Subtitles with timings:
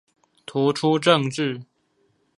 [0.47, 1.61] 突出政治